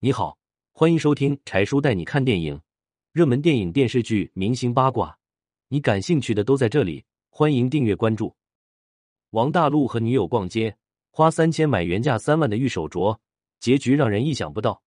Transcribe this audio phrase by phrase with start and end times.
[0.00, 0.38] 你好，
[0.70, 2.60] 欢迎收听柴叔带你看电影，
[3.10, 5.18] 热门电影、电视剧、明星八卦，
[5.66, 7.04] 你感兴趣的都在这里。
[7.30, 8.36] 欢迎订阅关注。
[9.30, 10.76] 王大陆和女友逛街，
[11.10, 13.18] 花三千买原价三万的玉手镯，
[13.58, 14.80] 结局让人意想不到。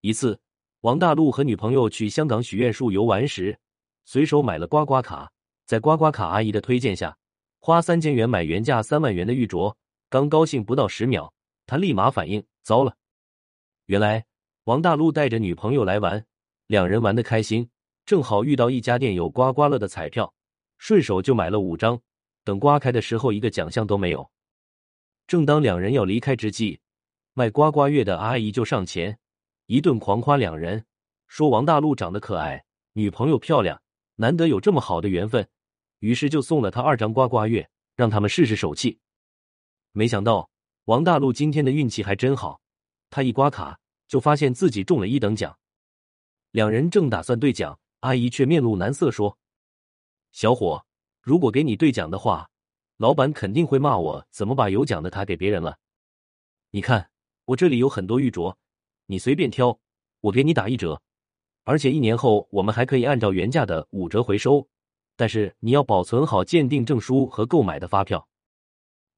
[0.00, 0.40] 一次，
[0.80, 3.58] 王大陆和女朋友去香港许愿树游玩时，
[4.06, 5.30] 随手买了刮刮卡，
[5.66, 7.14] 在刮刮卡阿姨的推荐下，
[7.60, 9.74] 花三千元买原价三万元的玉镯。
[10.08, 11.30] 刚高兴不到十秒，
[11.66, 12.96] 他立马反应：糟了！
[13.86, 14.24] 原来
[14.64, 16.24] 王大陆带着女朋友来玩，
[16.68, 17.68] 两人玩的开心，
[18.06, 20.32] 正好遇到一家店有刮刮乐的彩票，
[20.78, 22.00] 顺手就买了五张。
[22.44, 24.30] 等刮开的时候，一个奖项都没有。
[25.26, 26.80] 正当两人要离开之际，
[27.34, 29.18] 卖刮刮乐的阿姨就上前，
[29.66, 30.84] 一顿狂夸两人，
[31.26, 33.80] 说王大陆长得可爱，女朋友漂亮，
[34.16, 35.46] 难得有这么好的缘分，
[35.98, 37.66] 于是就送了他二张刮刮乐，
[37.96, 38.98] 让他们试试手气。
[39.92, 40.50] 没想到
[40.86, 42.60] 王大陆今天的运气还真好，
[43.08, 45.58] 他一刮卡就发现自己中了一等奖。
[46.50, 49.38] 两人正打算兑奖，阿姨却面露难色说
[50.32, 50.84] ：“小伙。”
[51.24, 52.50] 如果给你兑奖的话，
[52.98, 55.78] 老板肯定会骂我怎么把有奖的卡给别人了。
[56.70, 57.08] 你看
[57.46, 58.54] 我这里有很多玉镯，
[59.06, 59.80] 你随便挑，
[60.20, 61.00] 我给你打一折，
[61.64, 64.68] 而且一年后我们还可以按照原价的五折回收。
[65.16, 68.28] 但是你要保存好鉴定证书和购买的发票。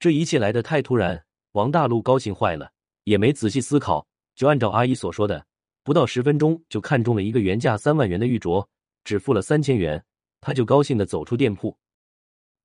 [0.00, 2.72] 这一切来的太突然，王大陆高兴坏了，
[3.04, 5.46] 也没仔细思考，就按照阿姨所说的，
[5.82, 8.66] 不到十分钟就看中了一个原价三万元的玉镯，
[9.04, 10.04] 只付了三千元，
[10.40, 11.76] 他就高兴的走出店铺。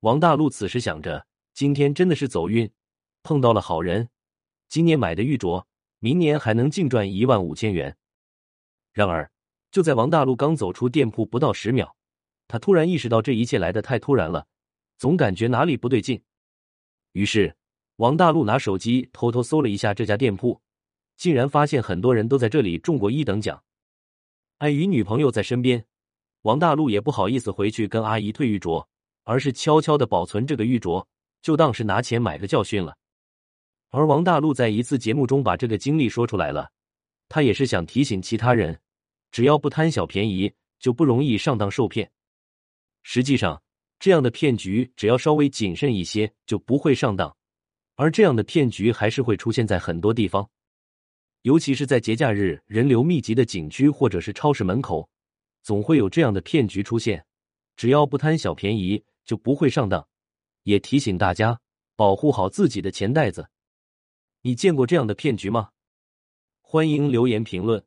[0.00, 2.70] 王大陆此时想着，今天真的是走运，
[3.22, 4.08] 碰到了好人。
[4.68, 5.64] 今年买的玉镯，
[5.98, 7.96] 明年还能净赚一万五千元。
[8.92, 9.30] 然而，
[9.70, 11.94] 就在王大陆刚走出店铺不到十秒，
[12.48, 14.46] 他突然意识到这一切来的太突然了，
[14.98, 16.22] 总感觉哪里不对劲。
[17.12, 17.54] 于是，
[17.96, 20.60] 王大陆拿手机偷偷搜了一下这家店铺，
[21.16, 23.62] 竟然发现很多人都在这里中过一等奖。
[24.58, 25.84] 碍于女朋友在身边，
[26.42, 28.86] 王大陆也不好意思回去跟阿姨退玉镯。
[29.24, 31.06] 而是悄悄的保存这个玉镯，
[31.42, 32.96] 就当是拿钱买个教训了。
[33.90, 36.72] 而王大陆在一次节目中把这个经历说出来了，
[37.28, 38.80] 他也是想提醒其他人，
[39.30, 42.10] 只要不贪小便宜，就不容易上当受骗。
[43.04, 43.62] 实际上，
[44.00, 47.36] 这样的骗局只要稍微谨慎一些，就不会上当。
[47.94, 50.50] 而这样的骗局还是会出现在很多地方，
[51.42, 55.08] 尤其是在节假日人流密集的景区或者是超市门口，
[55.62, 57.24] 总会有这样的骗局出现。
[57.76, 59.04] 只要不贪小便宜。
[59.24, 60.08] 就不会上当，
[60.64, 61.60] 也提醒大家
[61.94, 63.50] 保护好自己的钱袋子。
[64.40, 65.70] 你见过这样的骗局吗？
[66.60, 67.84] 欢迎留言评论。